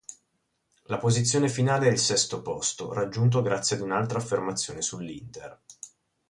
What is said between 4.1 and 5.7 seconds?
affermazione sull'Inter.